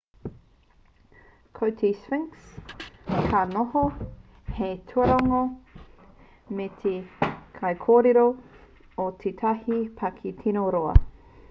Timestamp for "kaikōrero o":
7.61-9.09